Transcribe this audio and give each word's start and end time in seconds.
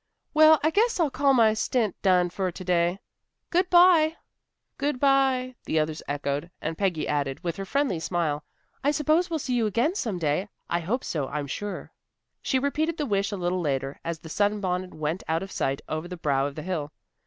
"Well, 0.33 0.59
I 0.63 0.71
guess 0.71 0.99
I'll 0.99 1.11
call 1.11 1.35
my 1.35 1.53
stint 1.53 1.95
done 2.01 2.31
for 2.31 2.51
to 2.51 2.63
day. 2.63 2.97
Good 3.51 3.69
by!" 3.69 4.15
"Good 4.79 4.99
by," 4.99 5.53
the 5.65 5.77
others 5.77 6.01
echoed, 6.07 6.49
and 6.59 6.75
Peggy 6.75 7.07
added, 7.07 7.43
with 7.43 7.55
her 7.57 7.65
friendly 7.65 7.99
smile, 7.99 8.43
"I 8.83 8.89
suppose 8.89 9.29
we'll 9.29 9.37
see 9.37 9.53
you 9.53 9.67
again 9.67 9.93
some 9.93 10.17
day. 10.17 10.49
I 10.71 10.79
hope 10.79 11.03
so, 11.03 11.27
I'm 11.27 11.45
sure." 11.45 11.91
She 12.41 12.57
repeated 12.57 12.97
the 12.97 13.05
wish 13.05 13.31
a 13.31 13.37
little 13.37 13.61
later, 13.61 13.99
as 14.03 14.17
the 14.17 14.29
sunbonnet 14.29 14.95
went 14.95 15.21
out 15.27 15.43
of 15.43 15.51
sight 15.51 15.83
over 15.87 16.07
the 16.07 16.17
brow 16.17 16.47
of 16.47 16.55
the 16.55 16.63
hill. 16.63 16.91